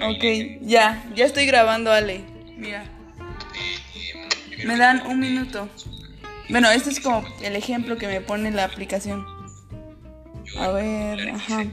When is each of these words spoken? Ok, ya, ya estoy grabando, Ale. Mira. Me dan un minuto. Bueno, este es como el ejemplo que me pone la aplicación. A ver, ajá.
Ok, 0.00 0.60
ya, 0.62 1.04
ya 1.14 1.24
estoy 1.24 1.46
grabando, 1.46 1.90
Ale. 1.90 2.20
Mira. 2.56 2.84
Me 4.64 4.76
dan 4.76 5.06
un 5.06 5.18
minuto. 5.18 5.68
Bueno, 6.48 6.70
este 6.70 6.90
es 6.90 7.00
como 7.00 7.26
el 7.42 7.56
ejemplo 7.56 7.96
que 7.96 8.06
me 8.06 8.20
pone 8.20 8.50
la 8.50 8.64
aplicación. 8.64 9.24
A 10.58 10.68
ver, 10.68 11.30
ajá. 11.30 11.66